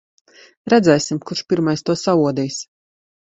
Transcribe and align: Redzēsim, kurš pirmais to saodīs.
Redzēsim, 0.73 1.19
kurš 1.31 1.43
pirmais 1.53 1.85
to 1.91 1.97
saodīs. 2.05 2.59